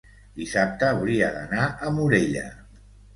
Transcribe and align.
Dissabte 0.37 0.87
hauria 0.93 1.27
d'anar 1.35 1.67
a 1.67 1.91
Morella. 1.99 2.47